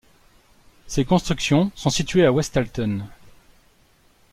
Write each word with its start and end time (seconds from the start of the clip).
Ces 0.87 1.05
constructions 1.05 1.69
sont 1.75 1.91
situées 1.91 2.25
à 2.25 2.31
Westhalten. 2.31 3.05